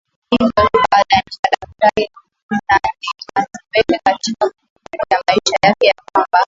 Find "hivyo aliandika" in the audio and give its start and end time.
0.57-1.49